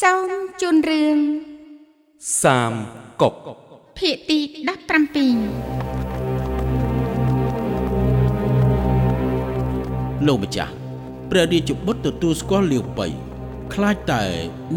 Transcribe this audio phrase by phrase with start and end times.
[0.00, 0.30] សូម
[0.60, 1.18] ជូនរឿង
[2.42, 2.72] សាម
[3.22, 3.34] កុក
[3.98, 4.56] ភាគទី17
[10.26, 10.72] លោកម្ចាស់
[11.30, 13.06] ព្រះរាជបុត្រទទួលស្គាល់លាវបៃ
[13.74, 14.24] ខ្លាចតែ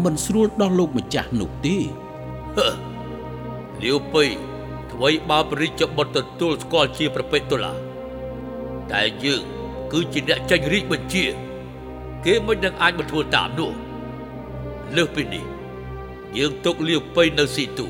[0.04, 1.76] មិនស្រួលដល់លោកម្ចាស់នោះទេ
[3.82, 4.24] លាវពៃ
[4.92, 7.72] អ្វីបើព្រះរាជបុត្រទទួលស្គាល់ជាប្រពេតុលា
[8.92, 9.42] តែយើង
[9.92, 11.24] គឺជាអ្នកចាញ់រាជបញ្ជា
[12.24, 13.72] គេមិននឹងអាចមកធ្វើតាមនោះ
[14.96, 15.44] លើសពីនេះ
[16.36, 17.86] យើងទុកលាវពៃនៅស៊ីទូ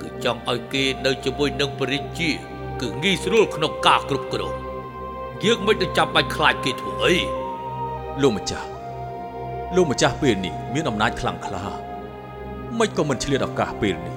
[0.00, 2.30] គឺចង់ឲ្យគេនៅជាមួយនឹងព្រះរាជា
[2.80, 4.54] គឺងាយស្រួលក្នុងការគ្រប់គ្រង
[5.44, 7.14] យើងមិននឹងចាំបាច់ខ្លាចគេធ្វើអី
[8.22, 8.68] លោកម្ចាស់
[9.74, 11.64] លោកម្ចាស់ពេលនេះមានអំណាចខ្លាំងក្លា
[12.78, 14.16] មិនក៏មិនឆ្លៀតឱកាសពេលនេះ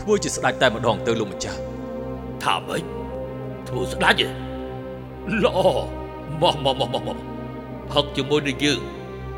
[0.00, 1.60] ធ្វើជាស្ដេចតែម្ដងទៅលោកម្ចាស់
[2.42, 2.82] ថាម៉េច
[3.68, 4.28] ធ្វើស្ដាច់ទេ
[5.44, 5.58] ល្អ
[6.42, 7.18] មកមកមកមកមក
[7.92, 8.80] ផឹកជាមួយនឹងយើង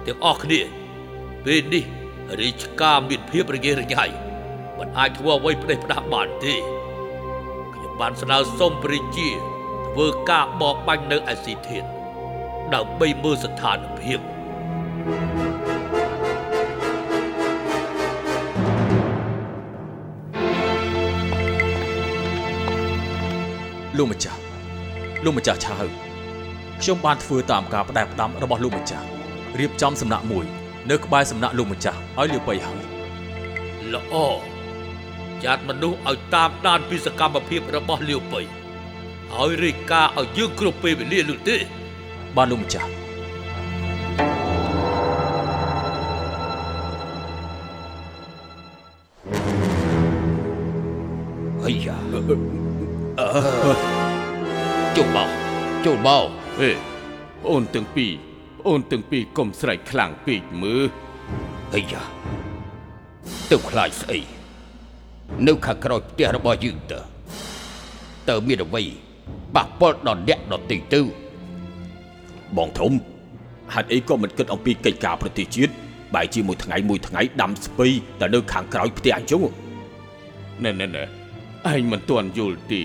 [0.06, 0.60] ទាំងអស់គ្នា
[1.44, 1.84] ពេលនេះ
[2.40, 4.04] រាជការមានភាពរញ៉េរញ៉ៃ
[4.78, 6.54] មិនអាចធ្វើអ្វីផ្ដេសផ្ដាស់បានទេ
[7.74, 9.28] ខ្ញុំបានស្នើសុំព្រះរាជា
[9.88, 11.84] ធ្វើការបបបាញ់នៅអស៊ីធាន
[12.74, 14.20] ដើម្បីមើលស្ថានភាព
[23.98, 24.40] លោកម្ចាស់
[25.24, 25.84] លោកម្ចាស់ឆាវ
[26.80, 29.06] ខ្ញុំបានធ្វើតាមការផ្ដែផ្ដាំរបស់លោកម្ចាស់
[29.58, 30.46] រៀបចំសំណាក់មួយ
[30.90, 32.82] នៅក្បែរសំណាក់លោកម្ចាស់ឲ្យលាវបៃហើយ
[33.94, 34.14] ល្អ
[35.44, 38.40] ចាត់មនុស្សឲ្យតាមដានពីសកម្មភាពរបស់លាវបៃ
[39.34, 41.56] ហើយរាយការណ៍ឲ្យយើងគ្រប់ពេលវេលានោះទេ
[42.36, 42.90] បានលោកម្ចាស់
[51.64, 51.96] អាយ៉ា
[54.96, 55.28] ចូលមក
[55.84, 56.26] ចូលមក
[56.60, 56.70] អេ
[57.48, 58.27] អូនទាំងពីរ
[58.68, 60.82] អូនទាំងពីរកុំស្រែកខ្លាំងពេកមើល
[61.74, 62.02] អាយ៉ា
[63.50, 64.20] ទៅខ្លាចស្អី
[65.46, 67.00] នៅខាងក្រោយផ្ទះរបស់យើងតើ
[68.28, 68.82] តើមានអ្វី
[69.56, 71.00] ប៉ះពាល់ដល់អ្នកដទៃទៅ
[72.56, 72.92] បងធំ
[73.74, 75.72] ហេតុអីក៏មិនគិតអំពីកិច្ចការប្រទេសជាតិ
[76.14, 77.86] បែរជាមួយថ្ងៃមួយថ្ងៃដាំស្ពៃ
[78.20, 79.42] តែនៅខាងក្រោយផ្ទះអញ្ចឹង
[80.64, 81.04] ណែណែណែ
[81.72, 82.80] ឯងមិនទាន់យល់ទេ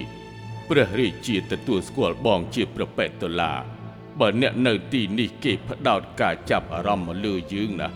[0.70, 3.83] ព្រះរាជាទទួលស្គាល់បងជាប្រពេតដុល្លារ
[4.20, 7.90] បើអ្នកនៅទីនេះគេផ្ដោតការចាប់អារម្មណ៍មកលើយើងណា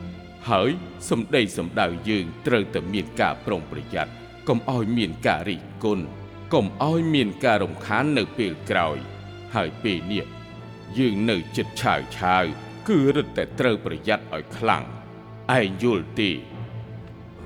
[0.50, 0.70] ហើយ
[1.10, 4.12] សម្ដីសម្ដៅយើងត្រូវតែមានការប្រុងប្រយ័ត្ន
[4.48, 6.06] កុំឲ្យមានការរិះគន់
[6.54, 8.98] កុំឲ្យមានការរំខាននៅពេលក្រោយ
[9.56, 10.26] ហើយពេលនេះ
[10.98, 12.44] យើងនៅចិត្តឆាវឆាវ
[12.88, 14.84] គឺរឹតតែត្រូវប្រយ័ត្នឲ្យខ្លាំង
[15.58, 16.30] ឯងយល់ទេ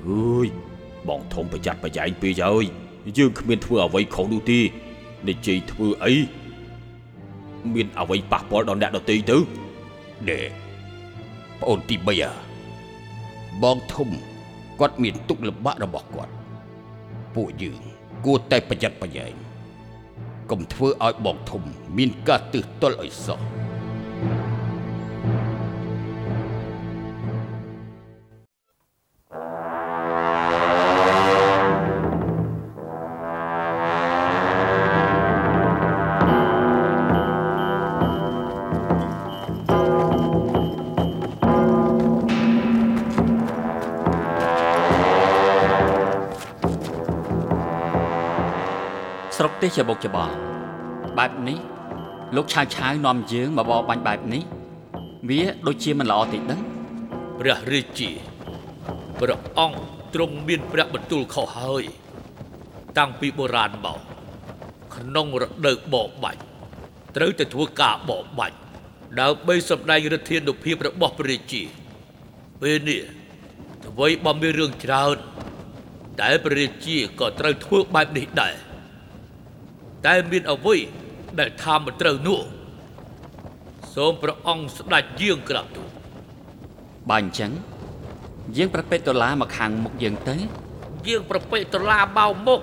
[0.06, 0.48] អើយ
[1.08, 2.64] បងធំប្រយ័ត្នប្រយែងពេកហើយ
[3.18, 4.60] យើងគ្មានធ្វើអ្វីខុសនោះទេ
[5.28, 6.14] និយាយធ្វើអី
[7.74, 9.36] មានអ្វីប៉ះពាល់ដល់អ្នកដទៃទៅ
[10.28, 10.40] ណែ
[11.60, 12.30] ប្អូនទី3អា
[13.62, 14.08] បងធំ
[14.80, 16.32] គាត់មានទុកលំបាករបស់គាត់
[17.34, 17.80] ពួកយើង
[18.24, 19.34] គួរតែប្រយ័ត្នប្រយែង
[20.50, 21.62] កុំធ្វើឲ្យបងធំ
[21.98, 23.40] មានការទើសទល់ឲ្យសោះ
[49.74, 50.34] ស្រុកទេសច្បុកច្បល់
[51.18, 51.58] បែបនេះ
[52.36, 54.42] លោកឆាវឆាវនាំយើងមកបរបាញ់បែបនេះ
[55.28, 56.60] វាដូចជាមិនល្អតិចដឹង
[57.38, 58.10] ព្រះរាជា
[59.20, 59.78] ព្រះអង្គ
[60.14, 61.84] ទ្រង់មានព្រះបន្ទូលខុសហើយ
[62.98, 63.98] តាំងពីបុរាណមក
[64.94, 66.42] ក្នុងរដូវបបបាញ់
[67.16, 68.56] ត្រូវតែធ្វើការបបបាញ់
[69.20, 71.62] ដើម្បីសម្ដែងឫទ្ធានុភាពរបស់ព្រះរាជា
[72.62, 73.00] ពេលនេះ
[73.86, 75.16] អ្វីបើមានរឿងច្រើន
[76.20, 78.56] តែព្រះរាជាក៏ត្រូវធ្វើបែបនេះដែរ
[80.06, 80.76] តែមានអ្វី
[81.38, 82.40] ដែលថាមិនត្រូវនោះ
[83.94, 85.88] សូមព្រះអង្គស្ដេចយាងក្រាបទូល
[87.10, 87.50] បើអញ្ចឹង
[88.56, 90.36] យើងប្រពេតដុល្លារមកខាងមុខយើងទៅ
[91.08, 92.60] យើងប្រពេតឡាបោមុខ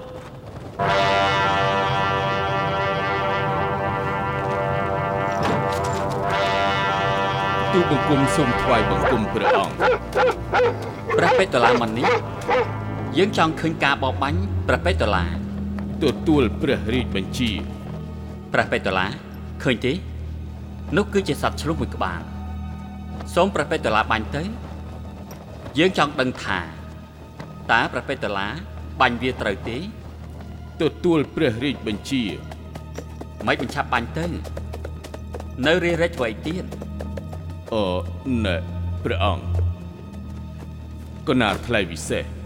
[7.73, 9.75] ទូលបង្គំសូមថ្វាយបង្គំព្រះអង្គ
[11.17, 12.09] ប្រពេតដុល្លារមកនេះ
[13.17, 15.48] យើងចង់ឃើញការបរបាញ់ប្រពេតដុល្លារ
[16.03, 17.51] ទទួលព្រះរាជបញ្ជា
[18.53, 19.11] ប្រពេតដុល្លារ
[19.63, 19.93] ឃើញទេ
[20.97, 22.21] នោះគឺជាសត្វឆ្លុះមួយក្បាល
[23.35, 24.43] សូមប្រពេតដុល្លារបាញ់ទៅ
[25.79, 26.59] យើងចង់ដឹងថា
[27.71, 28.53] តើប្រពេតដុល្លារ
[29.01, 29.77] បាញ់វាត្រូវទេ
[30.81, 32.23] ទទួលព្រះរាជបញ្ជា
[33.47, 34.25] មិនបញ្ឆាប់បាញ់ទៅ
[35.67, 36.63] នៅរារិចធ្វើអីទៀត
[37.73, 37.85] អឺ
[38.45, 38.55] ណែ
[39.03, 39.43] ព្រះអង្គ
[41.27, 42.38] ក៏ណាថ្លៃពិសេស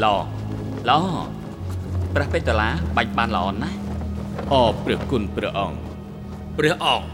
[0.00, 0.16] ល្អ
[0.88, 1.02] ល្អ
[2.14, 3.76] ព្រះពេតុលាបាញ់បានល្អណាស់
[4.52, 5.78] អរព្រះគុណព្រះអង្គ
[6.58, 7.06] ព្រះអង្គ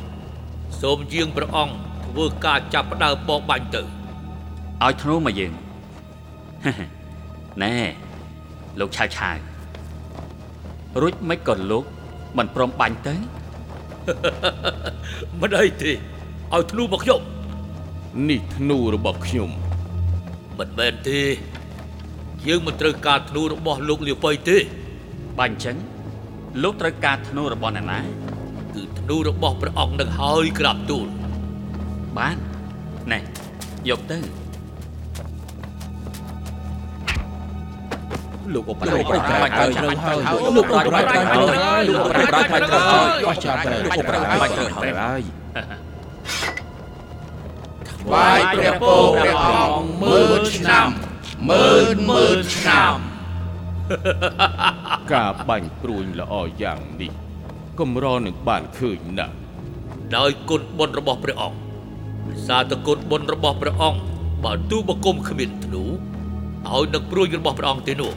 [0.81, 5.53] សូមយាងព្រះអង្គធ្វើការចាប់ផ្ដើមបោកបាញ់ទៅឲ្យធ្នូមកយើង
[7.63, 7.75] ណែ
[8.81, 9.37] លោកឆាវឆាវ
[11.01, 11.85] រួចមិនក៏លោក
[12.39, 13.15] មិនព្រមបាញ់ទៅ
[15.41, 15.93] មិនអីទេ
[16.55, 17.21] ឲ្យធ្នូមកខ្ញុំ
[18.29, 19.51] នេះធ្នូរបស់ខ្ញុំ
[20.59, 21.21] មិនមែនទេ
[22.47, 24.57] យើងមិនត្រូវការធ្នូរបស់លោកលាវប៉ៃទេ
[25.39, 25.77] បាញ់ចឹង
[26.63, 28.01] លោកត្រូវការធ្នូរបស់អ្នកណា
[28.75, 31.07] គឺធ្នូរបស់ព្រះអង្គនឹងហើយក្រាបទូល
[32.19, 32.37] បាន
[33.13, 33.19] ណែ
[33.89, 34.19] យកទៅ
[38.55, 40.17] លោកអបលោកប្រកាសបាញ់ត្រូវហើយ
[40.57, 45.23] លោកប្រកាសបាញ់ត្រូវហើយលោកប្រកាសបាញ់ត្រូវហើយអស់ចាប់ត្រូវលោកប្រកាសបាញ់ត្រូវហើយ
[47.91, 50.89] ថ្វាយព្រះពរព្រះអង្គមើលឆ្នាំ
[51.47, 52.99] មើលមើលឆ្នាំ
[55.13, 57.13] ការបាញ់ព្រួញល្អយ៉ាងនេះ
[57.81, 59.35] កម្រនឹងបានឃើញណាស់
[60.17, 61.59] ដោយគុណបុណ្យរបស់ព្រះអង្គ
[62.47, 64.01] សារតគុណបុណ្យរបស់ព្រះអង្គ
[64.45, 68.13] បើទូបង្គំគ្មានធ្នូឲ្យនឹងព្រួយរបស់ព្រះអង្គទេនោះ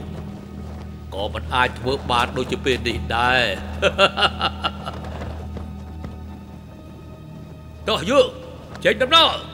[1.14, 3.44] ក៏មិនអាចធ្វើបានដូចជាពេលនេះដែរ
[7.88, 8.28] តោះយើង
[8.84, 9.51] ចេញដំណើរ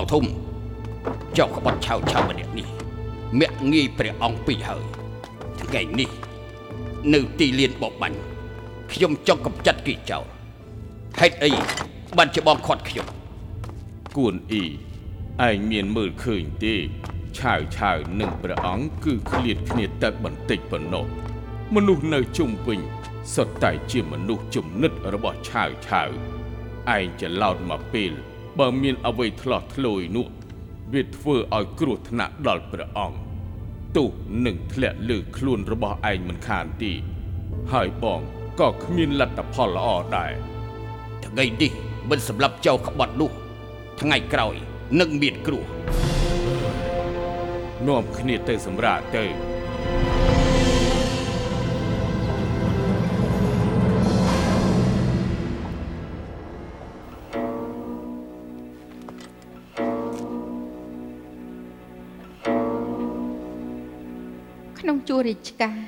[0.00, 0.24] បងធំ
[1.38, 2.66] ចៅក្បត់ឆៅឆៅម្នាក់នេះ
[3.40, 4.84] មាក់ងាយព្រះអង្គពីរហើយ
[5.60, 6.10] ថ្ងៃនេះ
[7.14, 8.18] នៅទីលានបបបាញ់
[8.92, 10.24] ខ្ញុំចង់កំចាត់គេចោល
[11.20, 11.50] ហេតុអី
[12.16, 13.06] បានជាបងខាត់ខ្ញុំ
[14.16, 14.64] គួនអ៊ី
[15.48, 16.74] ឯងមានមើលឃើញទេ
[17.38, 21.04] ឆាវឆាវនិងព្រះអង្គគឺឃ្លាតគ្នាតែបន្តិចប៉ុណ្ណោះ
[21.74, 22.80] មនុស្សនៅជុំវិញ
[23.34, 26.08] សុទ្ធតែជាមនុស្សជំនិតរបស់ឆាវឆាវ
[26.96, 28.12] ឯងច្រឡោតមកពេល
[28.58, 30.26] បើមានអ្វីឆ្លោះឆ្លួយនោះ
[30.92, 33.18] វាធ្វើឲ្យគ្រោះថ្នាក់ដល់ព្រះអង្គ
[33.96, 34.08] ទោះ
[34.46, 36.92] នឹងធ្លាក់លើខ្លួនរបស់ឯងមិនខានទី
[37.72, 38.20] ហើយបង
[38.60, 40.32] ក៏គ្មានលទ្ធផលល្អដែរ
[41.26, 41.72] ថ្ងៃនេះ
[42.10, 43.30] មិនសម្រាប់ចៅក្បត់នោះ
[44.00, 44.54] ថ្ងៃក្រោយ
[45.00, 45.64] នឹងមានគ្រោះ
[47.88, 49.24] នាំគ្នាទៅសម្រាកទៅ
[65.20, 65.80] ររាជការ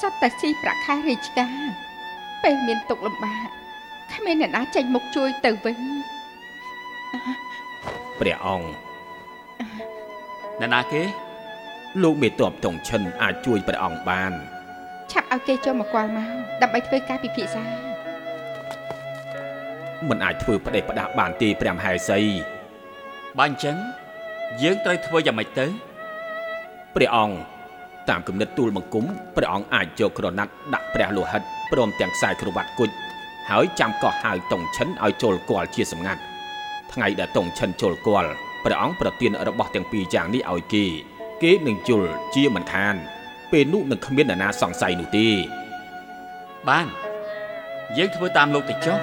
[0.00, 1.58] សត្វតែស៊ីប្រាក់ខែរាជការ
[2.42, 3.48] ពេលមានទុកលំបាក
[4.12, 5.78] គ្មានអ្នកណាចេញមុខជួយទៅវិញ
[8.20, 8.66] ព្រះអង្គ
[10.60, 11.02] អ្នកណាគេ
[12.02, 14.32] លោកមេតបតុងឈិនអាចជួយព្រះអង្គបាន
[15.12, 17.64] ឆាប់ឲ្យគេចូលមកគាល់មកដើម្បីធ្វើការពិភាក្សា
[20.08, 22.20] មិនអាចធ្វើផ្ដេសផ្ដាស់បានទេព្រះមហេសី
[23.38, 23.76] បាញ់ចឹង
[24.62, 25.66] យើងត្រូវធ្វើយ៉ាងម៉េចទៅ
[26.94, 27.51] ព្រះអង្គ
[28.10, 29.04] តាមគំនិតទូលបង្គំ
[29.36, 32.90] ព្រះអង្គអាចយកក្រណាត់ដាក់ព្រះលោហិតព្រមទាំងខ្សែក្រវ៉ាត់គុជ
[33.50, 36.20] ហើយចាំកោះហៅតុងឈិនឲ្យចូលគាល់ជាសម្ងាត់
[36.92, 38.30] ថ្ងៃដែលតុងឈិនចូលគាល់
[38.64, 40.84] ព្រះអង្គប្រទានរបស់ទាំងពីរយ៉ាងនេះឲ្យគេ
[41.42, 42.94] គេនឹងជល់ជាមិនខាន
[43.52, 45.28] ពេលនោះនឹងគ្មាននរណាសង្ស័យនោះទេ
[46.68, 46.86] បាន
[47.96, 48.98] យើងធ្វើតាមលោកទៅចុះ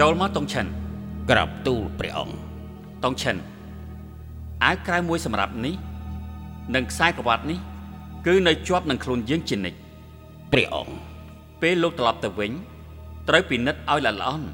[0.00, 0.66] ចូលមកតុងឈិន
[1.30, 2.34] ក្រាបទូលព្រះអង្គ
[3.04, 3.36] តុងឈិន
[4.64, 5.74] អាវក្រៅមួយសម្រាប់នេះ
[6.74, 7.58] និងខ្សែក្រវ៉ាត់នេះ
[8.26, 9.78] គឺនៅជាប់នឹងខ្លួនយើងជានិច្ច
[10.52, 10.94] ព្រះអង្គ
[11.60, 12.52] ពេលលោកត្រឡប់ទៅវិញ
[13.28, 14.46] ត្រូវពិនិត្យឲ្យល្អិតល្អន់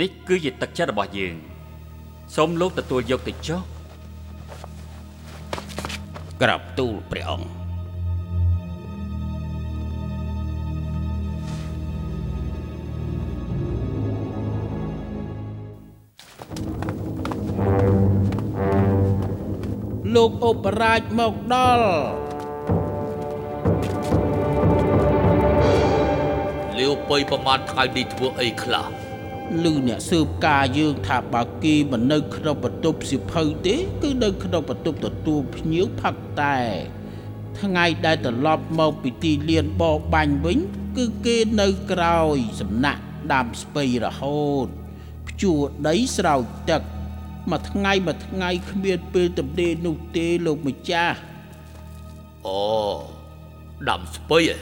[0.00, 1.34] នេះគឺជាទឹកចិត្តរបស់យើង
[2.36, 3.60] សូមលោកទទួលយកទៅចុះ
[6.42, 7.61] ក្រាបទូលព្រះអង្គ
[20.14, 21.86] លោកឧបរាជមកដល់
[26.78, 28.86] លាវប៉ៃប្រមាណថ្ងៃនេះធ្វើអីខ្លះ
[29.62, 36.56] ឮអ្នកស៊ើបការយើងថាបើគេមិននៅក្នុងបន្ទប់សិភៅទេ គឺនៅក្នុងបន្ទប់ទទួលភ្ញៀវផឹកតែ
[37.58, 40.58] ថថ្ងៃដែលត្រឡប់មកពីទីលានបរបាញ់វិញ
[40.96, 43.02] គឺគេនៅក្រោយ សំណាក់
[43.32, 44.66] ដាំស្ពៃរហូត
[45.28, 46.82] ភ្ជួរដីស្រោចទឹក
[47.50, 51.18] មួយថ្ងៃមួយថ្ងៃគ្មានពេលទំនេរនោះទេលោកម្ចាស់
[52.46, 52.60] អូ
[53.88, 54.58] ដាំស្ពៃឯង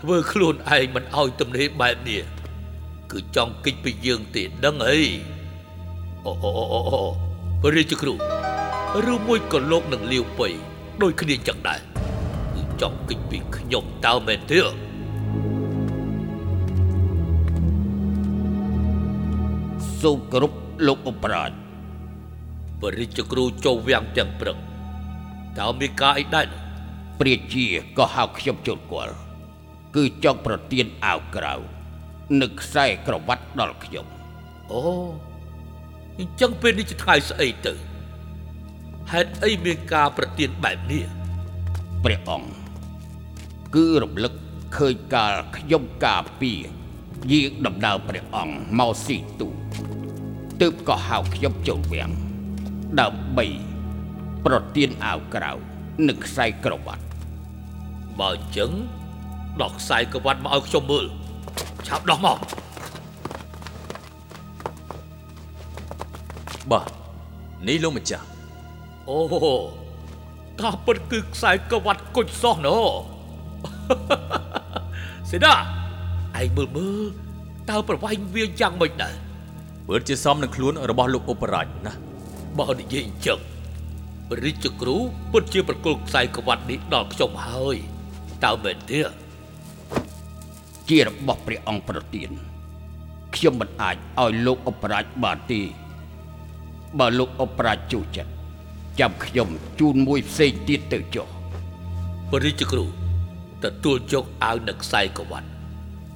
[0.00, 2.22] ធ្វើខ្លួនឯងមិនអោយទំនេរបែបនេះ
[3.12, 5.00] គឺចង់គិតពីយើងទេដឹងអី
[6.26, 7.02] អូអូអូអូអូ
[7.60, 8.14] ព្រះរាជគ្រូ
[9.12, 10.48] ឬមួយក៏លោកនឹងលាវពៃ
[11.02, 11.80] ដូចគ្នាចឹងដែរ
[12.54, 14.60] គឺចង់គិតពីខ្ញុំតើមែនទេ
[20.02, 20.52] សូមគោរព
[20.86, 21.52] លោកឧបរាជ
[22.80, 24.58] ព្រះរាជគ្រូចូលវាំងទាំងព្រឹក
[25.58, 26.62] តើមានការអីដែរនោះ
[27.20, 27.64] ព្រះជា
[27.98, 29.14] ក៏ហៅខ្ញុំចូលគាល់
[29.96, 31.54] គឺចង់ប្រទានអាវក្រៅ
[32.40, 34.06] និងខ្សែក្រវ៉ាត់ដល់ខ្ញុំ
[34.72, 34.82] អូ
[36.18, 37.72] អញ្ចឹងពេលនេះជាថ្ងៃស្អីទៅ
[39.12, 41.04] ហេតុអីមានការប្រទានបែបនេះ
[42.04, 42.50] ព្រះអង្គ
[43.74, 44.32] គឺរំលឹក
[44.76, 46.60] ឃើញកាលខ្ញុំការពារ
[47.32, 49.48] យាងដំណើរព្រះអង្គមកស៊ីទូ
[50.60, 52.10] ទើបក៏ហៅខ្ញុំចូលវាំង
[53.00, 53.46] ដើម្បី
[54.44, 55.52] ប្រទានអាវក្រៅ
[56.08, 57.04] និងខ្សែក្រវ៉ាត់
[58.20, 58.70] បើអញ្ចឹង
[59.62, 61.06] ដោះខ្សែក្រវ៉ាត់មកឲ្យខ្ញុំមើល
[61.86, 62.38] ឆាប់ដោះមក
[66.70, 66.88] បាទ
[67.68, 68.26] នេះលោកម្ចាស់
[69.08, 69.18] អូ
[70.60, 72.76] ការពិតគឺខ្សែក្រវ៉ាត់គុជសោះណូ
[75.30, 75.54] សេដា
[76.40, 77.04] ឯងមើលមើល
[77.70, 79.14] តើប្រវែងវាយ៉ាងម៉េចដែរ
[79.86, 82.00] ពិតជាសមនឹងខ្លួនរបស់លោកឧបរាជណាស់
[82.58, 83.38] បើនិយាយអញ្ចឹង
[84.28, 84.96] ព្រះរាជគ្រូ
[85.32, 87.76] ពិតជាប្រគល់ខ្សែក្រវ៉ាត់នេះដល់ខ្ញុំហើយ
[88.44, 89.00] តើមែនទេ
[90.88, 92.30] ជារបស់ព្រះអង្គប្រទាន
[93.34, 95.60] ខ្ញុំមិនអាចឲ្យលោកឧបរាជបានទេ
[96.98, 98.32] បើលោកឧបរាជចូលចិត្ត
[99.00, 99.48] ចាំខ្ញុំ
[99.80, 101.28] ជូនមួយផ្សេងទៀតទៅចុះ
[102.30, 102.84] ព្រះរាជគ្រូ
[103.64, 105.48] ទទួលយកអាវនិងខ្សែក្រវ៉ាត់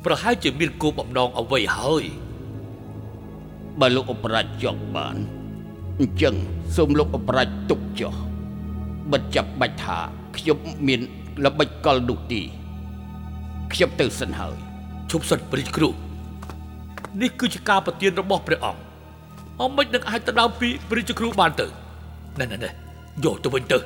[0.04, 2.04] ប្រហែលជាមានគោលបំណងអ្វីហើយ
[3.80, 5.16] បើលោកឧបរាជចង់បាន
[6.00, 6.34] អញ្ចឹង
[6.76, 8.14] សូមលោកឧបរាជទុកចុះ
[9.12, 9.98] មិនចាំបាច់ថា
[10.36, 11.00] ខ្ញុំមាន
[11.44, 12.42] ល្បិចកលនោះទេ
[13.72, 14.56] ខ្ញុំទៅសិនហើយ
[15.10, 15.88] ឈប់សិនព្រះរាជគ្រូ
[17.20, 18.80] នេះគឺជាការប្រទានរបស់ព្រះអង្គ
[19.60, 21.66] អមិននឹងអាចទៅដើមពីព្រះរាជគ្រូបានទៅ
[22.40, 22.70] ណែណែណែ
[23.24, 23.78] យកទៅវិញទៅ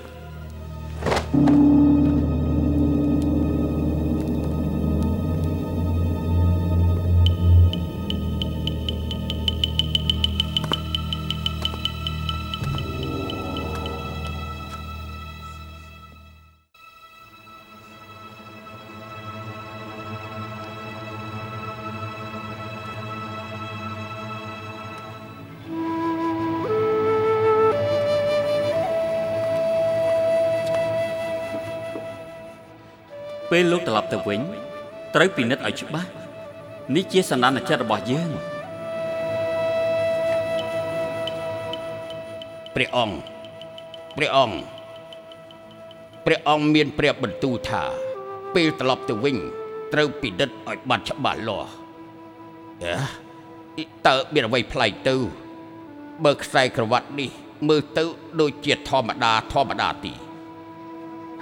[33.59, 34.41] ពេលលោកត្រឡប់ទៅវិញ
[35.15, 36.11] ត្រូវពិនិត្យឲ្យច្បាស់
[36.95, 38.31] នេះជាសន្តានចិត្តរបស់យើង
[42.75, 43.17] ព្រះអង្គ
[44.17, 44.57] ព្រះអង្គ
[46.27, 47.83] ព្រះអង្គមានព្រះបន្ទូលថា
[48.55, 49.37] ពេលត្រឡប់ទៅវិញ
[49.93, 51.71] ត្រូវពិនិត្យឲ្យបានច្បាស់លាស់
[53.79, 55.17] អេតើមានអ្វីប្លែកទៅ
[56.25, 57.31] បើខ្សែក្រវ៉ាត់នេះ
[57.69, 58.05] មើលទៅ
[58.41, 60.13] ដូចជាធម្មតាធម្មតាទី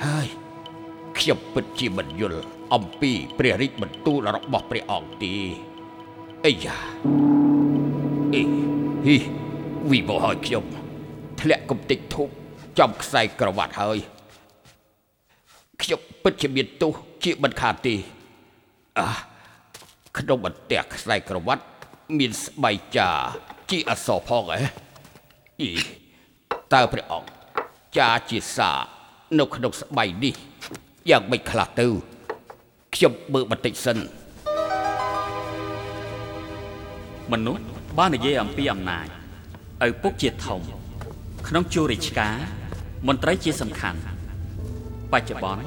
[0.06, 0.28] ហើយ
[1.25, 2.43] ខ្ញុំពិតជាមិនយល់
[2.75, 5.35] អំពីព្រះរាជបន្ទូលរបស់ព្រះអង្គទេ
[6.45, 6.78] អីយ៉ា
[8.35, 8.43] អេ
[9.07, 9.16] ហ៊ី
[9.90, 10.64] វិបោហើយខ្ញុំ
[11.40, 12.28] ធ្លាក់កំតិចធូប
[12.78, 13.99] ចំខ្សែក្រវ៉ាត់ហើយ
[15.83, 16.93] ខ្ញុំពិតជាមានទោស
[17.25, 17.95] ជាមិនខានទេ
[18.99, 19.09] អា
[20.19, 21.64] ក្នុងបន្ទះខ្សែក្រវ៉ាត់
[22.19, 23.11] មានស្បែកចា
[23.71, 24.59] ជាអសរផងហ៎
[25.62, 25.71] អី
[26.73, 27.28] តើព្រះអង្គ
[27.99, 28.71] ចាជាសា
[29.38, 30.37] នៅក្នុងស្បែកនេះ
[31.11, 31.87] យ៉ាងម៉េចខ្លះទៅ
[32.94, 33.99] ខ្ញុំមើលបន្តិចសិន
[37.32, 37.62] មនុស្ស
[37.99, 39.06] បាននិយាយអំពីអំណាច
[39.87, 40.61] ឪពុកជាធំ
[41.49, 42.34] ក្នុងជួររាជការ
[43.08, 44.00] មន្ត្រីជាសំខាន់
[45.12, 45.64] បច្ចុប្បន្ន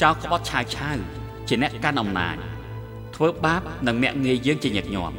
[0.00, 0.96] ចៅក្បត់ឆាវឆាវ
[1.48, 2.36] ជាអ្នកកាន់អំណាច
[3.16, 5.16] ធ្វើបាបនិងមាក់ងាយយើងជាញឹកញាប់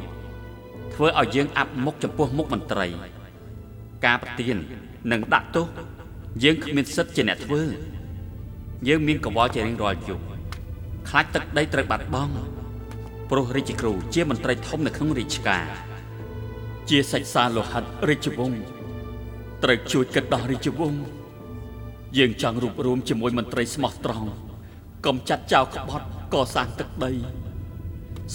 [0.94, 2.86] ធ្វើឲ្យយើងអាប់មុខចំពោះមុខមន្ត្រី
[4.04, 4.56] ការប្រទាន
[5.12, 5.66] និងដាក់ទោស
[6.42, 7.62] យើងគ្មានសិទ្ធិជាអ្នកធ្វើ
[8.88, 10.24] យើងមានកង្វល់ជារៀងរាល់យប់
[11.08, 12.34] ខ្លាចទឹកដីត្រូវបាត់បង់
[13.30, 15.64] ព្រោះរាជគ្រូជាមន្ត្រីធំនៅក្នុងរាជការ
[16.88, 18.60] ជាសាច់សាលោហិតរាជវង្ស
[19.62, 21.00] ត្រូវជួយកិត្តដោះរាជវង្ស
[22.18, 24.28] យើងចង់រួបរวมជាមួយមន្ត្រីស្មោះត្រង់
[25.06, 27.12] កុំចាត់ចោលក្បត់កសាងទឹកដី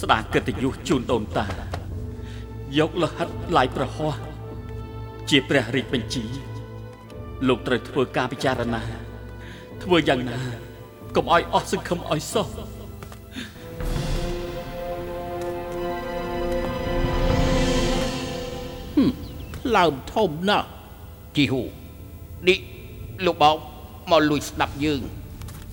[0.02, 1.48] ស្ដារកិត្តិយសជូនដូនតា
[2.78, 4.14] យកលោហិតឡាយប្រហោះ
[5.30, 6.24] ជាព្រះរាជបញ្ជី
[7.48, 9.05] លោកត្រូវធ្វើការពិចារណា
[9.86, 10.38] ធ្វើយ៉ាងណា
[11.16, 12.48] កុំឲ្យអស់សង្ឃឹមឲ្យសោះ
[19.56, 20.68] ផ្លើមធំណាស់
[21.36, 21.64] ជីហ៊ូ
[22.48, 22.60] នេះ
[23.26, 23.56] លោកបង
[24.12, 25.02] មកលួចស្ដាប់យើង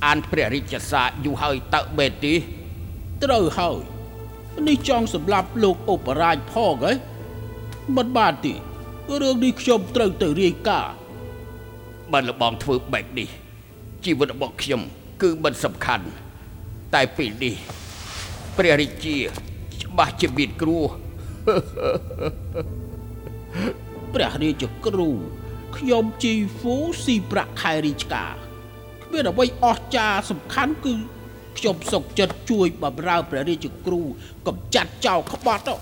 [0.05, 2.35] អានព្រះរាជសារយូរហើយតើមែនទេ
[3.25, 3.79] ត្រូវហើយ
[4.69, 6.93] នេះចង់សម្រាប់លោកឧបរាជផងហ៎
[7.97, 8.55] មិនបានទេ
[9.23, 10.95] រឿងនេះខ្ញុំត្រូវទៅរាយការណ៍
[12.13, 13.29] បើលបងធ្វើបែបនេះ
[14.05, 14.83] ជីវិតរបស់ខ្ញុំ
[15.23, 16.07] គឺមិនសំខាន់
[16.95, 17.55] តែពេលនេះ
[18.57, 19.17] ព្រះរាជា
[19.83, 20.87] ច្បាស់ជាមានគ្រោះ
[24.15, 25.09] ព្រះរាជគ្រូ
[25.77, 28.35] ខ្ញុំជីហ្វូស៊ីប្រាក់ខែរាជការ
[29.05, 30.95] គ្មានអ្វីអស្ចារ្យសំខាន់គឺ
[31.59, 34.01] ខ្ញុំសុកចិត្តជួយបម្រើព្រះរាជគ្រូ
[34.47, 35.75] កំចាត់ចោលក្បត់ទៅ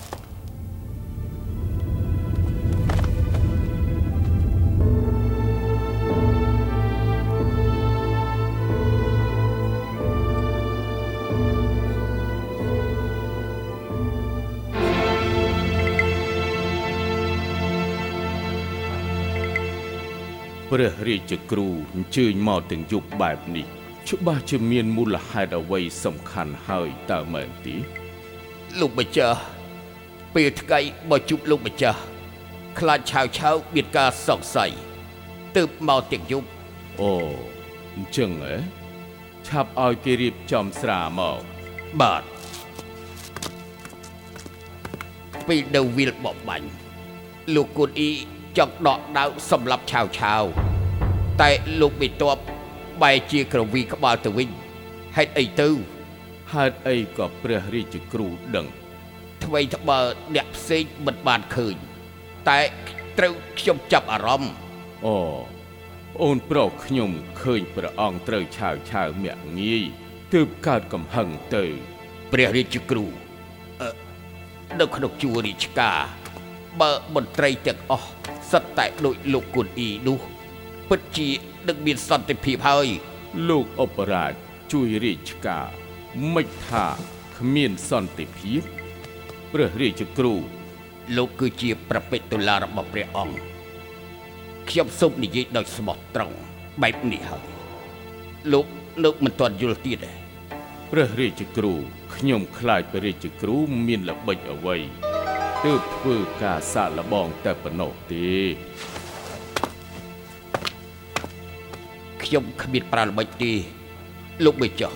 [20.71, 23.67] ព្រះរាជគ្រូអញ្ជើញមកទាំងយប់បែបនេះ
[24.09, 27.77] ច្បាស់ជាមានមូលហេតុអ្វីសំខាន់ហើយតើមែនទេ
[28.81, 29.39] លោកម្ចាស់
[30.35, 30.79] ពេលថ្ងៃ
[31.11, 32.00] បើជួបលោកម្ចាស់
[32.79, 34.73] ខ្លាចឆាវឆាវមានការសង្ស័យ
[35.57, 36.49] ទើបមកទាំងយប់
[37.00, 37.12] អូ
[37.97, 38.55] អញ្ចឹងហ៎
[39.47, 41.39] ឆាប់ឲ្យគេរៀបចំស្រាមក
[42.00, 42.23] បាទ
[45.49, 46.69] ពេលនៅវិលបបបាញ់
[47.55, 48.12] លោកគុនអ៊ី
[48.59, 50.42] ចង់ដកដៅសម្រាប់ឆាវឆាវ
[51.40, 52.38] តែលោកបិទប
[53.02, 54.50] បែរជាក្រវីក្បាលទៅវិញ
[55.16, 55.69] ហេតុអីទៅ
[56.52, 58.66] ហេតុអីក៏ព្រះរាជគ្រូដឹង
[59.45, 60.00] ថ្មីត្បើ
[60.35, 61.76] អ្នកផ្សេងមិនបានឃើញ
[62.49, 62.61] តែ
[63.19, 64.54] ត្រូវខ្ញុំចាប់អារម្មណ៍
[65.07, 65.16] អូ
[66.23, 67.11] អូនប្រុសខ្ញុំ
[67.42, 69.85] ឃើញព្រះអង្គត្រូវឆាវឆាវមាក់ងាយ
[70.35, 71.65] ទើបកើតកំហឹងទៅ
[72.32, 73.04] ព្រះរាជគ្រូ
[73.80, 73.91] អឺ
[74.80, 76.00] នៅក្នុងជួររាជការ
[76.80, 78.10] បើមន្ត្រីទាំងអស់
[78.52, 80.19] សិតតែដូចលោកគុនអ៊ីនោះ
[80.89, 81.28] ពិតជា
[81.69, 82.89] នឹងមានសន្តិភាពហើយ
[83.49, 84.32] លោកអបរាជ
[84.73, 85.67] ជួយរាជការ
[86.34, 86.86] មិនថា
[87.36, 88.63] គ្មានសន្តិភាព
[89.52, 90.34] ព្រះរាជគ្រូ
[91.17, 93.36] លោកគឺជាប្រពេចតុលារបស់ព្រះអង្គ
[94.69, 96.36] ខ្ញុំសូមនិយាយដោយស្មោះត្រង់
[96.82, 97.45] បែបនេះហើយ
[98.52, 98.67] លោក
[99.04, 100.13] លោកមិនទាន់យល់ទៀតទេ
[100.91, 101.73] ព្រះរាជគ្រូ
[102.15, 104.76] ខ្ញុំខ្លាចព្រះរាជគ្រូមានល្បិចអ្វី
[105.67, 108.29] ទើបធ្វើការសាកល្បងតែប៉ុណ្ណោះទេ
[112.23, 113.53] ខ្ញុំគ្មានប្រាល្បិចទេ
[114.45, 114.95] លោកបេចោះ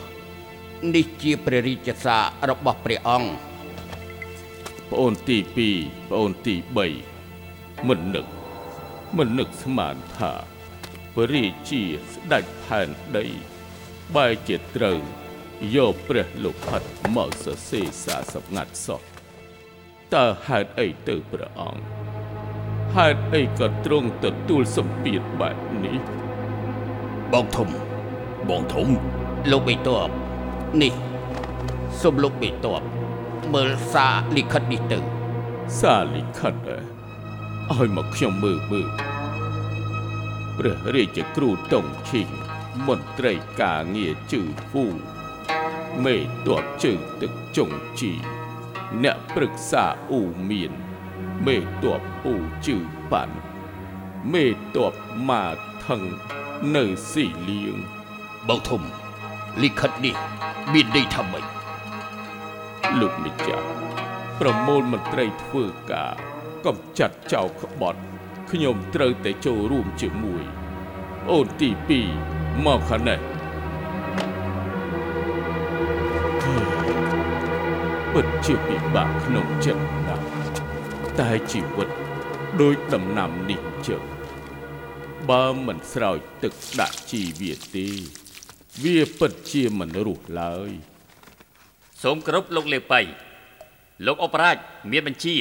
[0.95, 3.31] នេះជាព្រះរាជសាររបស់ព្រះអង្គ
[4.91, 5.39] ប្អូនទី
[5.75, 6.55] 2ប្អូនទី
[7.25, 8.27] 3មិននឹក
[9.17, 10.33] មិននឹកស្មានថា
[11.15, 13.25] ព្រះរាជាស្ដេចផែនដី
[14.15, 14.99] បែរជាត្រូវ
[15.75, 19.14] យកព្រះលោកផាត់មកសរសេរសារសម្ងាត់សោះ
[20.13, 21.83] តើហេតុអីទៅព្រះអង្គ
[22.95, 25.99] ហេតុអីក៏ទ្រង់ទទួលសម្ពាធបែបនេះ
[27.33, 27.69] បងធំ
[28.49, 28.89] បងធំ
[29.51, 30.11] លោកបេតប
[30.83, 30.93] នេះ
[32.01, 32.83] សូមលោកបេតប
[33.55, 34.99] មើលសារលិខិតនេះទៅ
[35.81, 36.55] សារលិខិត
[37.71, 38.89] អើឲ្យមកខ្ញុំមើលមើល
[40.59, 42.29] ព្រះរាជគ្រូតុងឈីង
[42.87, 44.87] មន្ត្រីការងារជឺហ្វូ
[46.05, 48.13] មេតបជើងទឹកចុងជី
[49.03, 50.73] អ្នកប្រឹក្សាអ៊ូមៀន
[51.47, 52.77] មេតបអ៊ូជឺ
[53.13, 53.37] ប៉ាន់
[54.33, 54.95] មេតប
[55.29, 55.45] ម៉ា
[55.87, 56.03] ថឹង
[56.75, 57.77] នៅស៊ីលៀង
[58.49, 58.83] បងធំ
[59.63, 60.17] លិខិតនេះ
[60.73, 61.45] មានន័យថាម៉េច
[63.01, 63.67] លោកម្ចាស់
[64.41, 66.13] ប្រមូលមន្ត្រីធ្វើការ
[66.67, 68.01] កំចាត់ចោលក្បត់
[68.51, 70.43] ខ្ញុំត្រូវតែចូលរួមជាមួយ
[71.31, 71.71] អូនទី
[72.17, 73.21] 2មកខាងនេះ
[78.21, 80.27] ពិតជាពិបាកក្នុងចិត្តណាស់
[81.19, 81.89] តែជីវិត
[82.61, 84.03] ដូចដំណាំនេះចឹង
[85.31, 87.87] បើមិនស្រោចទឹកដាក់ជីវាទេ
[88.83, 90.71] វាពិតជាមិនរស់ឡើយ
[92.03, 93.01] សូមគោរពលោកលេប៉ៃ
[94.07, 94.57] លោកអបរាជ
[94.91, 95.37] មានបញ្ជា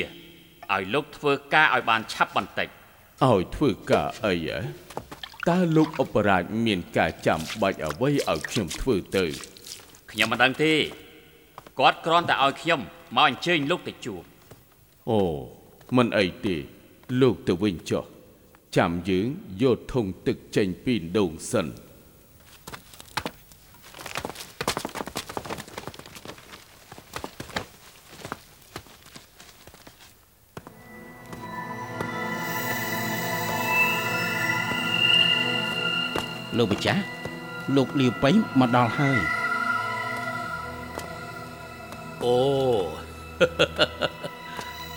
[0.74, 2.68] ឲ្យលោកធ្វើការឲ្យបានឆាប់បន្តិច
[3.26, 4.60] ឲ្យធ្វើការអីហ៎
[5.50, 9.26] តើលោកអបរាជមានការចាំបាច់អ្វីឲ្យខ្ញុំធ្វើទៅ
[10.12, 10.74] ខ្ញុំមិនដឹងទេ
[11.80, 12.82] គាត់គ្រាន់តែឲ្យខ្ញុំ
[13.16, 14.24] មកអញ្ជើញលោកទៅជួប
[15.10, 15.20] អូ
[15.96, 16.56] មិនអីទេ
[17.22, 18.04] លោកទៅវិញចុះ
[18.78, 19.28] ចាំយើង
[19.62, 21.74] យកធុងទឹកចេញពីដូងសិនប
[36.58, 37.04] លោកម្ចាស់
[37.76, 39.43] លោកលាវប៉ៃមកដល់ហើយ
[42.24, 42.38] អូ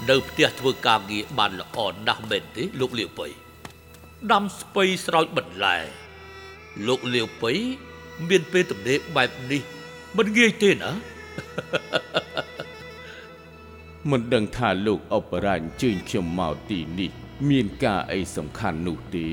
[0.09, 3.27] នៅផ្ទះធ្វើការងារបានល្អណាស់មែនទេលោកលាវពៃ
[4.33, 5.77] ដាំស្ពៃស្រោចបន្លែ
[6.87, 7.53] លោកលាវពៃ
[8.29, 9.62] មានពេលទំនេរបែបនេះ
[10.17, 10.91] មិនងាយទេណា
[14.11, 17.11] មិនដឹងថាលោកអបរាជអញ្ជើញខ្ញុំមកទីនេះ
[17.51, 19.27] មានការអីសំខាន់នោះទេ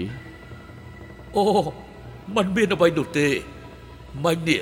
[1.35, 1.43] អូ
[2.35, 3.27] มันមានអ្វីនោះទេ
[4.23, 4.61] មិននេះ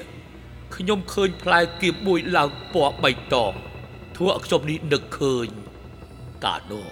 [0.76, 3.54] ខ្ញុំឃើញផ្លែគៀបមួយឡើងពណ៌បៃតង
[4.16, 5.48] ធ្វើឲ្យខ្ញុំនេះនឹកឃើញ
[6.46, 6.86] កាលនោះ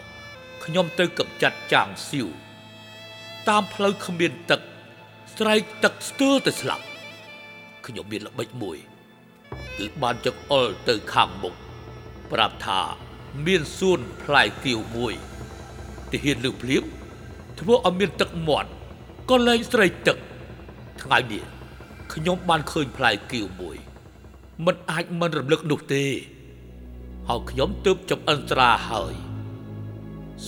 [0.66, 2.28] ខ្ញុំទៅកំចាត់ចាងស៊ីវ
[3.48, 4.62] តាមផ្លូវគ្មានទឹក
[5.38, 6.86] ស្រែកទឹកស្ទើរទៅស្លាប់
[7.86, 8.78] ខ្ញុំមានល្បិចមួយ
[9.78, 11.56] គឺបានចង្អុលទៅខាងមុខ
[12.32, 12.82] ប្រាប់ថា
[13.46, 15.14] មានសួនផ្លែគៀវមួយ
[16.12, 16.84] ទាហានលើភ្លាម
[17.60, 18.70] ធ្វើឲ្យមានទឹកមាត់
[19.30, 20.18] ក៏លែងស្រែកទឹក
[21.04, 21.44] ថ្ងៃនេះ
[22.14, 23.78] ខ្ញុំបានឃើញផ្លែគៀវមួយ
[24.66, 26.06] មិនអាចមិនរំលឹកនោះទេ
[27.30, 29.14] ហើយខ្ញុំទើបចំអិនត្រាហើយ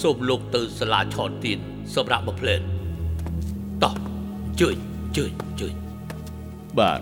[0.01, 1.59] សូមលោកទៅសាលាឆនទៀន
[1.95, 2.61] សម្រាប់មកផ្លែត
[3.83, 3.95] តោះ
[4.61, 4.77] ជើញ
[5.17, 5.75] ជើញជើញ
[6.79, 7.01] បាទ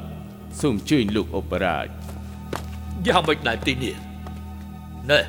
[0.61, 1.87] សូមអញ្ជើញលោកអបរាជ
[3.07, 3.95] យ៉ាងមិនដែរទីនេះ
[5.09, 5.19] ណែ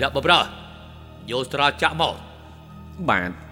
[0.00, 0.40] អ្នកបម្រើ
[1.30, 2.14] យកស្រាចាក់មក
[3.10, 3.45] បាទ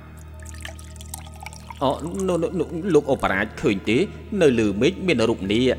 [1.82, 1.90] អូ
[2.28, 3.96] នោះនោះនោះលោកអបរាជឃើញទេ
[4.40, 5.76] នៅលើមេឃមានរូបនាគ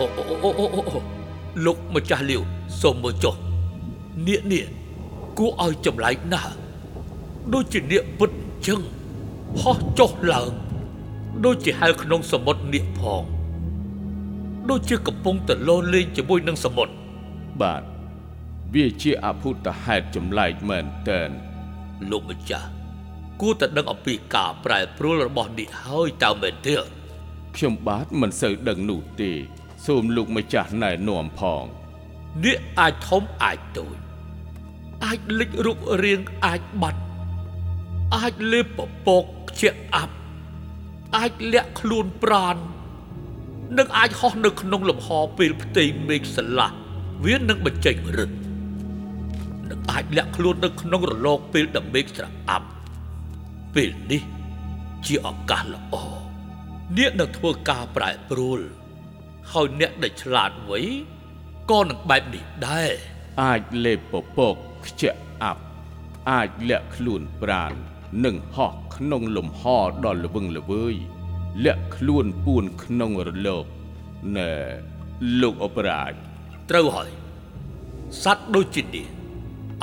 [0.00, 0.98] អូអូអូអូអូអូ
[1.64, 2.42] លោកម្ចាស់លាវ
[2.80, 3.34] សូមមើលចុះ
[4.26, 4.64] នាគនេះ
[5.38, 6.52] គួរឲ្យចម្លែកណាស់
[7.52, 8.80] ដូចជានាគពិតអញ្ចឹង
[9.60, 10.50] ហោះចុះឡើង
[11.44, 13.22] ដូចជាហែលក្នុងសមុទ្រនាគផង
[14.70, 16.94] ដូចជាកំពុងទៅលោលេងជាមួយនឹងសមុទ្រ
[17.62, 17.82] បាទ
[18.74, 21.20] វាជាអភូតហេតុចម្លែកមែនតើ
[22.10, 22.68] លោកម្ចាស់
[23.42, 26.76] គួរតែដឹងអំពីការប្រែប្រួលរបស់នាគហើយតើមែនទេ
[27.56, 29.30] ខ្ញុំបាទមិនសូវដឹងនោះទេ
[29.86, 31.64] សូមលោកម្ចាស់ណែនាំផង
[32.44, 33.96] នាគអាចធំអាចតូច
[35.04, 37.02] អាចលេចរូបរាងអាចបាត់
[38.16, 40.14] អាចលេបពពកខ្ជាក់អាប់
[41.16, 42.56] អាចលាក់ខ្លួនប្រាន
[43.78, 46.70] និងអាចហោះនៅក្នុងលំហពេលផ្ទៃមេឃស្រឡះ
[47.24, 48.30] វានឹងបញ្ចេញរឹត
[49.70, 52.71] និងអាចលាក់ខ្លួននៅក្នុងរលកពេលដែលមេឃស្រអាប់
[53.74, 54.22] ពេលនេះ
[55.06, 55.94] ជាឱកាសល្អ
[56.96, 58.60] អ្នកនឹងធ្វើការប្រែប្រួល
[59.52, 60.80] ហើយអ្នកដែលឆ្លាតវៃ
[61.70, 62.90] ក៏នឹងបែបនេះដែរ
[63.42, 64.56] អាចលេបពពក
[64.86, 65.62] ខ្ជាក់អាប់
[66.30, 67.72] អាចលាក់ខ្លួនប្រាន
[68.24, 69.62] និងហោះក្នុងលំហ
[70.04, 70.94] ដ៏ល្វឹងល្វើយ
[71.64, 73.66] លាក់ខ្លួនពួនក្នុងរលក
[74.36, 74.52] ណែ
[75.40, 76.12] លោកអបរាជ
[76.70, 77.10] ត្រូវហើយ
[78.22, 79.06] សត្វដូចជានេះ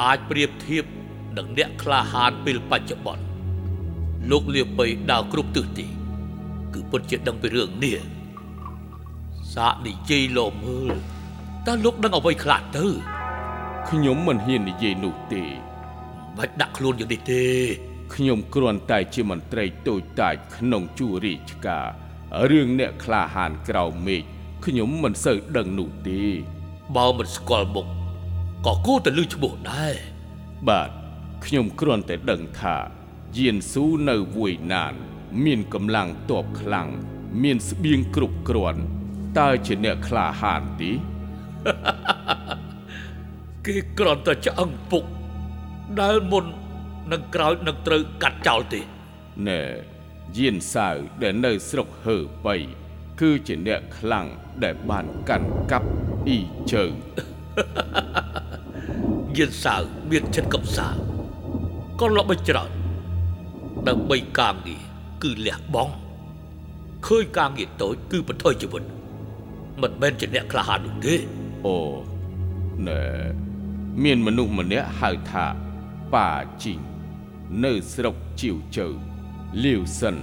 [0.01, 0.85] អាចប្រៀបធៀប
[1.37, 3.28] នឹងអ្នកក្លាហានពេលបច្ចុប្បន្ន
[4.29, 5.87] លោកលាបៃដើរគ្រប់ទិសទី
[6.73, 7.97] គឺពិតជាដឹងពីរឿងនេះ
[9.53, 10.91] សាកនិយាយលោមើល
[11.65, 12.85] តើលោកដឹងអ្វីខ្លះទៅ
[13.89, 15.43] ខ្ញុំមិនហ៊ាននិយាយនោះទេ
[16.37, 17.43] មិនដាក់ខ្លួនយ៉ាងនេះទេ
[18.13, 21.87] ខ្ញុំគ្រាន់តែជាមន្ត្រីតូចតាចក្នុងជួររាជការ
[22.49, 24.23] រឿងអ្នកក្លាហានក្រៅមេឃ
[24.65, 26.21] ខ្ញុំមិនសូវដឹងនោះទេ
[26.95, 27.87] បើមិនស្គាល់មុខ
[28.65, 29.93] ក៏គួរតែលឺឈ្មោះដែរ
[30.67, 30.89] បាទ
[31.45, 32.75] ខ្ញុំគ្រាន់តែដឹងថា
[33.37, 34.93] យានស៊ូនៅវួយណាន
[35.45, 36.89] មានកម្លាំងទ័ពខ្លាំង
[37.43, 38.81] មានស្បៀងគ្រប់គ្រាន់
[39.39, 40.91] តើជាអ្នកក្លាហានទេ
[43.65, 45.03] គេគ្រាន់តែឆ្អឹងពុក
[46.01, 46.45] ដែលមុន
[47.11, 48.81] នឹងក្រោយនឹងត្រូវកាត់ចោលទេ
[49.47, 49.61] ណែ
[50.37, 52.55] យានសាវដែលនៅស្រុកហើបៃ
[53.19, 54.27] គឺជាអ្នកខ្លាំង
[54.63, 55.89] ដែលបានកាន់កាប់
[56.27, 56.39] អ៊ី
[56.71, 56.85] ជើ
[59.37, 61.01] យានសាវមានចិត្តកំសាន្ត
[61.99, 62.78] ក៏លបិចច្រើន
[63.87, 64.81] ដើម្បីការងារ
[65.23, 65.93] គឺលះបង់
[67.05, 68.83] ឃើញការងារតូចគឺបន្ថយជីវិត
[69.81, 71.15] មិនមែនជាអ្នកក្លាហាននោះទេ
[71.65, 71.75] អូ
[72.87, 73.01] ណែ
[74.03, 75.45] មានមនុស្សម្នាក់ហៅថា
[76.13, 76.29] ប៉ា
[76.63, 76.79] ជីង
[77.63, 78.87] នៅស្រុកជីវជើ
[79.63, 80.15] លាវសិន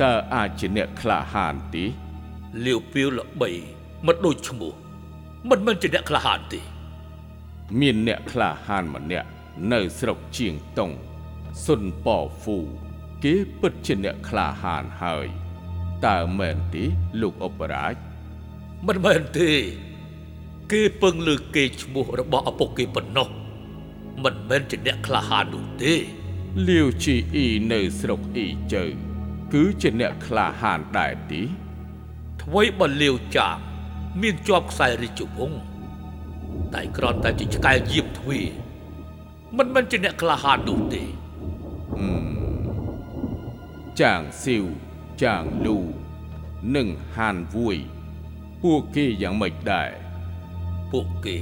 [0.00, 1.84] តើអាចជាអ្នកក្លាហានទេ
[2.64, 3.50] លាវពីវល្បី
[4.06, 4.72] មិនដូចឈ្មោះ
[5.48, 6.60] មិនមែនជាអ្នកក្លាហានទេ
[7.80, 9.28] មានអ្នកក្លាហានម្នាក់
[9.72, 10.90] នៅស្រុកជាងតុង
[11.64, 12.58] សុនប៉ោហ្វូ
[13.24, 15.26] គេពិតជាអ្នកក្លាហានហើយ
[16.06, 16.84] តើមែនទេ
[17.20, 17.94] លោកអបរាជ
[18.86, 19.50] មិនមែនទេ
[20.72, 23.28] គេពឹងលើគេឈ្មោះរបស់ឪពុកគេប៉ុណ្ណោះ
[24.24, 25.94] មិនមែនជាអ្នកក្លាហាននោះទេ
[26.68, 28.84] លាវជីអ៊ីនៅស្រុកអ៊ីជើ
[29.52, 31.42] គឺជាអ្នកក្លាហានដែរទេ
[32.42, 33.58] ថ្វីបើលាវចាម
[34.20, 35.60] មានជាប់ខ្សែរាជវង្ស
[36.74, 38.46] តែគ្រាន់តែជាឆ្កែយាមទ្វារ
[39.56, 41.02] មិនមែនជាអ្នកក្លាហាននោះទេ
[44.00, 44.64] ចាងស៊ីវ
[45.22, 45.78] ចាងលូ
[46.74, 47.76] និងហានវួយ
[48.62, 49.90] ពួកគេយ៉ាងម៉េចដែរ
[50.92, 51.38] ពួកគេ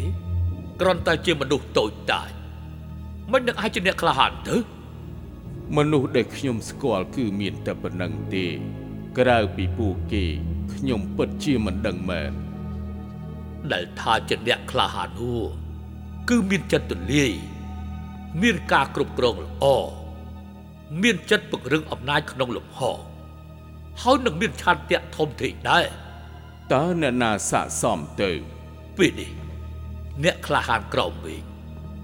[0.81, 2.31] គ្រាន់តែជាមនុស្សតូចតាច
[3.33, 4.57] មិននឹងអាចជាអ្នកក្លាហានទៅ
[5.77, 8.47] មនុស្សដែលខ្ញុំស្គាល់គឺមានតែប៉ុណ្្នឹងទេ
[9.19, 10.25] ក្រៅពីពួកគេ
[10.75, 12.33] ខ្ញុំពិតជាមិនដឹងមែន
[13.73, 15.43] ដែលថាជាអ្នកក្លាហាននោះ
[16.29, 17.33] គឺមានចិត្តទូលាយ
[18.41, 19.67] មានការគ្រប់គ្រងល្អ
[21.03, 22.81] មានចិត្តពង្រឹងអំណាចក្នុងលំហ
[24.03, 25.87] ហើយនឹងមានឆន្ទៈធំធេងដែរ
[26.73, 28.31] តើអ្នកណាស័កសមទៅ
[28.97, 29.31] ពេលនេះ
[30.25, 31.43] អ្នកក្លាហានក្រមវិញ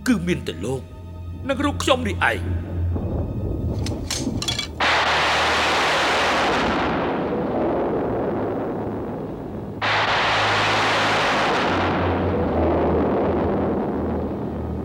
[0.07, 0.83] គឺមានតែលោក
[1.49, 2.41] និងរូបខ្ញុំនេះឯង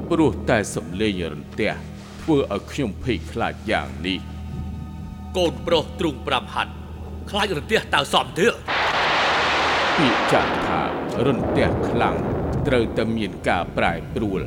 [0.10, 1.97] ព្រោះតែសំលេងរន្ទះ
[2.30, 4.20] ធ្វើឲ្យខ្ញុំភ័យខ្លាចយ៉ាងនេះ
[5.38, 6.74] កូនប្រុសទ្រូង5ហាត់
[7.30, 8.54] ខ្លាចរន្ទះតើសំទៀត
[9.98, 10.82] ពាក្យចាស់ថា
[11.26, 12.16] រន្ទះខ្លាំង
[12.68, 14.42] ត្រូវតែមានការប្រែប្រួល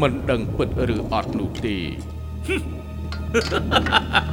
[0.00, 1.76] មិនដឹងពិតឬអត់នោះទេ
[2.46, 4.25] គួ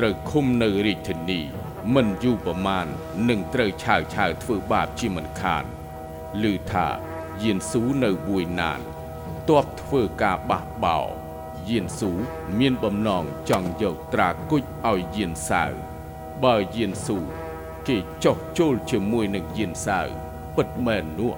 [0.00, 1.40] ្រូវឃុំនៅរាជធានី
[1.94, 2.86] មិនយូរប្រមាណ
[3.28, 5.64] នឹងត្រូវឆាវឆាវធ្វើបាបជាមិនខាន
[6.42, 6.86] ឮថា
[7.42, 8.80] យានស៊ូនៅវួយណាន
[9.48, 10.98] តបធ្វើការបះបោ
[11.68, 12.12] យានស៊ូ
[12.58, 15.72] មានបំណងចង់យកត្រាគុជឲ្យយានសាវ
[16.44, 17.18] បើយានស៊ូ
[17.88, 20.06] គេចោះចូលជាមួយនឹងយានសាវ
[20.56, 21.34] ពិតមែននោះ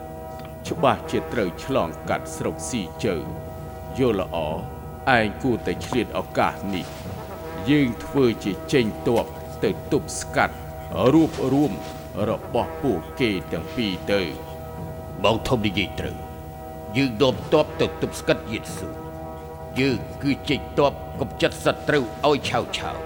[0.68, 3.16] ច្បាស់ជាត្រូវឆ្លងកាត់ស្រុកស៊ីជើ
[3.98, 4.36] យល់ល្អ
[5.16, 6.86] ឯងគួរតែឆ្លៀតឱកាសនេះ
[7.70, 9.26] យើងធ្វើជាចេញតប
[9.64, 10.54] ទៅទប់ស្កាត់
[11.12, 11.72] រួបរួម
[12.28, 14.20] របស់ពួកគេទាំងពីរទៅ
[15.24, 16.16] បងធំនិយាយត្រូវ
[16.96, 18.88] យើងដបតបទៅទប់ស្កាត់យេស៊ូ
[19.80, 22.96] យើងគឺចេញតបកុំចិត្តសត្រូវឲ្យឆាវឆាវ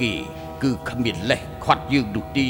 [0.00, 0.14] គេ
[0.62, 2.48] គឺគ្មានលេះខាត់យើងនោះទេ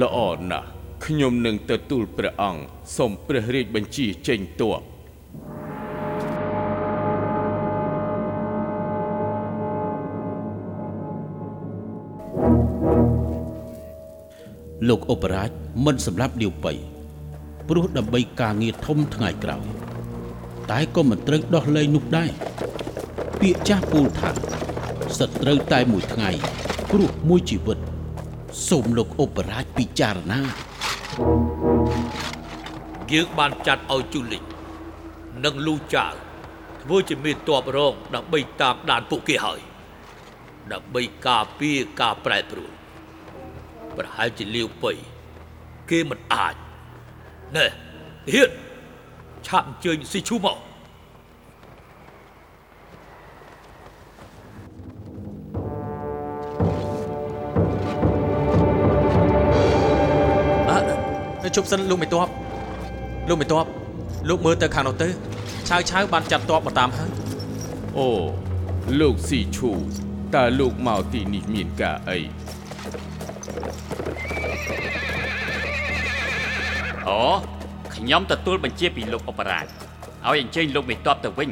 [0.00, 0.18] ល្អ
[0.50, 0.68] ណាស់
[1.04, 2.62] ខ្ញុំនឹងទទួលព្រះអង្គ
[2.96, 4.80] សូមព្រះរាជបញ្ជាចេញតប
[14.88, 15.50] លោកអបរាជ
[15.84, 16.72] មិនសម្រាប់លាវប៉ៃ
[17.68, 19.64] ព្រោះដើម្បីការងារធំថ្ងៃក្រោយ
[20.70, 22.30] តែក៏មិនត្រូវដោះលែងនោះដែរ
[23.40, 24.30] ពាក្យចាស់ពោលថា
[25.18, 26.30] សត្រូវតែមួយថ្ងៃ
[26.90, 27.78] ព្រោះមួយជីវិត
[28.68, 30.40] សូមលោកអបរាជពិចារណា
[33.12, 34.44] យើងបានចាត់ឲ្យជូលីង
[35.44, 36.06] និងលូចៅ
[36.82, 39.60] ធ្វើជាមេតបរងដើម្បីតាមដានពួកគេហើយ
[40.72, 42.72] ដើម្បីការពារការប្រែប្រួល
[43.96, 44.92] ប្រហែលជាលាវប៉ៃ
[45.90, 46.54] គេមិនអាច
[47.56, 47.66] ណែ
[48.32, 48.50] ហ៊ាន
[49.46, 50.56] ឆាប់អញ្ជើញស៊ីឈូមក
[61.42, 62.28] អើជប់សិនលោកមេតប
[63.28, 63.66] លោកមេតប
[64.28, 65.08] លោកមើលទៅខាងនោះទៅ
[65.68, 67.10] ឆាវឆាវបានចាត់តបមកតាមហើយ
[67.98, 68.08] អូ
[69.00, 69.70] លោកស៊ីឈូ
[70.34, 72.18] តើលោកមកទីនេះមានការអី
[77.08, 77.20] អូ
[77.94, 81.48] ខ្ញុំទទួលបញ្ជាពីលោកអបរាជឲ្យអញ្ជើញលោកមេតបទៅវិញ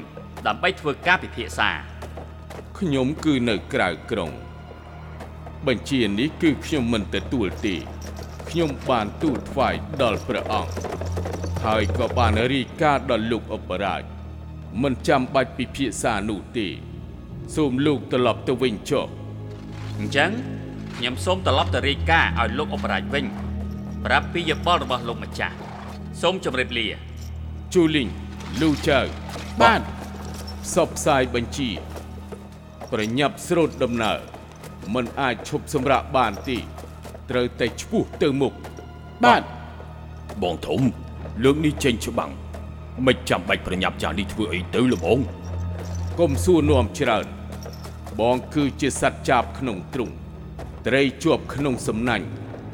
[0.46, 1.70] ដើម្បីធ្វើការពិភាក្សា
[2.78, 4.30] ខ្ញុំគឺនៅក្រៅក្រុង
[5.66, 7.76] បញ្ជានេះគឺខ្ញុំមិនទទួលទេ
[8.50, 10.72] ខ្ញុំបានទូលថ្វាយដល់ព្រះអង្គ
[11.64, 14.02] ហើយក៏បានរាយការណ៍ដល់លោកអបរាជ
[14.82, 16.68] មិនចាំបាច់ពិភាក្សានោះទេ
[17.54, 19.06] សូមលោកត្រឡប់ទៅវិញចុះ
[19.98, 20.30] អញ្ចឹង
[20.96, 23.24] ខ្ញុំសូមត្រឡប់ទៅរាយការណ៍ឲ្យលោកអបរាជវិញ
[24.04, 25.54] ប្រាប់ពីយោបល់របស់លោកម្ចាស់
[26.20, 26.86] សូមជម្រាបលា
[27.74, 28.08] ជូលីង
[28.60, 29.00] លូចៅ
[29.62, 29.80] បាទ
[30.74, 31.70] សពផ្សាយបញ្ជា
[32.92, 34.18] ប្រញាប់ស្រូតដំណើរ
[34.94, 36.58] មិនអាចឈប់សម្រាកបានទេ
[37.30, 38.52] ត្រូវតែឈ្មោះទៅមុខ
[39.24, 39.42] បាទ
[40.42, 40.80] បងធំ
[41.44, 42.32] លើកនេះចេញច្បាំង
[43.06, 45.18] មិនចាំបាច់ប្រញាប់យ៉ាងនេះធ្វើអីទៅលបង
[46.20, 47.26] កុំសួរនាំច្រើន
[48.20, 50.10] បងគឺជាសត្វចាបក្នុងទ្រុង
[50.86, 52.26] ត្រីជាប់ក្នុងសំណាញ់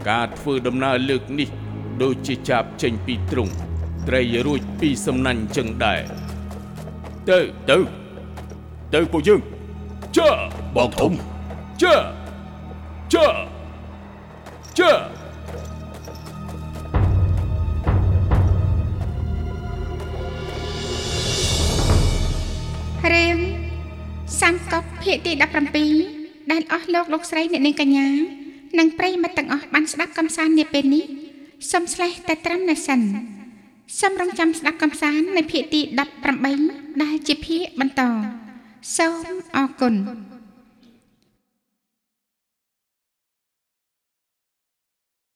[0.09, 1.49] ការធ្វើដំណើរលើកនេះ
[2.03, 3.49] ដូចជាចាបចេញពីទ្រុង
[4.09, 6.01] ត្រីរួចពីសំណាញ់ចឹងដែរ
[7.29, 7.39] ទៅ
[7.71, 7.79] ទៅ
[8.95, 9.41] ទៅពួកយើង
[10.17, 10.31] ជើ
[10.77, 11.13] បងធំ
[11.83, 11.95] ជើ
[13.15, 13.27] ជើ
[26.87, 28.09] ស់លោកលោកស្រីអ្នកនាងកញ្ញា
[28.79, 31.05] និងប្រិយមិត្តទាំងអស់បានស្ដាប់កំសាន្តនាពេលនេះ
[31.71, 33.01] សូមស្លេះតែត្រឹមនេះសិន
[34.01, 35.81] សូមរងចាំស្ដាប់កំសាន្តនៅភាគទី
[36.43, 38.03] 18ដែលជាភាគបន្ត
[38.97, 39.95] សូមអរគុណ